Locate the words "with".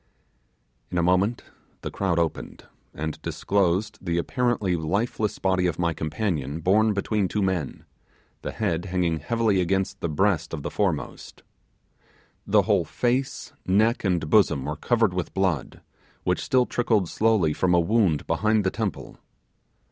15.13-15.35